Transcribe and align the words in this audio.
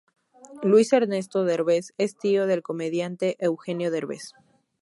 Luis 0.63 0.91
Ernesto 0.93 1.43
Derbez 1.45 1.93
es 1.99 2.17
tío 2.17 2.47
del 2.47 2.63
comediante 2.63 3.35
Eugenio 3.37 3.91
Derbez. 3.91 4.33